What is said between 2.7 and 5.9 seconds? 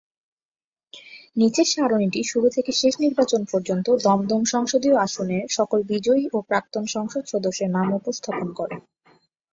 শেষ নির্বাচন পর্যন্ত দমদম সংসদীয় আসনের সকল